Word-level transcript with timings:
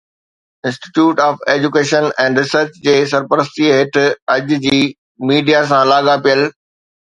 institute 0.67 1.17
of 1.27 1.35
education 1.53 2.05
and 2.23 2.35
research 2.41 2.71
جي 2.89 2.95
سرپرستي 3.13 3.69
هيٺ 3.75 4.01
اڄ 4.35 4.57
جي 4.67 4.83
ميڊيا 5.33 5.63
سان 5.75 5.87
لاڳاپيل 5.95 6.45